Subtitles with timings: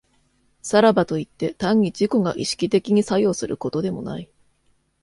[0.63, 4.31] さらばといって、単に自己が意識的に作用することでもない。